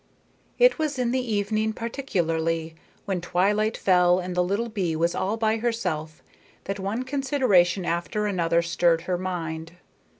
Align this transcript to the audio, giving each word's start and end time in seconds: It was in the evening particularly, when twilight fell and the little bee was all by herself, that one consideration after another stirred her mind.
It 0.57 0.79
was 0.79 0.97
in 0.97 1.11
the 1.11 1.21
evening 1.31 1.73
particularly, 1.73 2.73
when 3.05 3.21
twilight 3.21 3.77
fell 3.77 4.17
and 4.17 4.33
the 4.33 4.43
little 4.43 4.67
bee 4.67 4.95
was 4.95 5.13
all 5.13 5.37
by 5.37 5.57
herself, 5.57 6.23
that 6.63 6.79
one 6.79 7.03
consideration 7.03 7.85
after 7.85 8.25
another 8.25 8.63
stirred 8.63 9.01
her 9.01 9.19
mind. 9.19 9.73